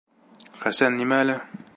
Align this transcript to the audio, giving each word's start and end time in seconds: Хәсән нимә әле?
Хәсән 0.63 0.97
нимә 1.01 1.21
әле? 1.27 1.37